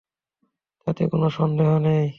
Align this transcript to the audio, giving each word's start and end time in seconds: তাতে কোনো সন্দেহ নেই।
তাতে 0.87 1.03
কোনো 1.07 1.27
সন্দেহ 1.37 1.69
নেই। 1.79 2.05